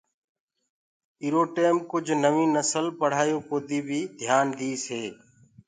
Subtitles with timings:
[1.23, 5.05] اِترا سڦرو مي ڪُج نوينٚ نسل پڙهآيو ڪودي بي ڌِيآن ديٚس هي۔